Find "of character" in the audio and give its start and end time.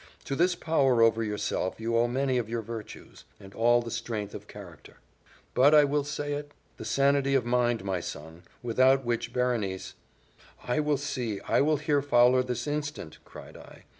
4.33-4.97